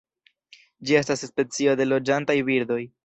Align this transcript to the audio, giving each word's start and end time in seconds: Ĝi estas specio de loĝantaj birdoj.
Ĝi 0.89 0.97
estas 1.01 1.23
specio 1.31 1.77
de 1.83 1.87
loĝantaj 1.91 2.39
birdoj. 2.49 2.81